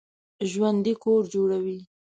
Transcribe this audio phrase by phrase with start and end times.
[0.51, 1.77] ژوندي کور جوړوي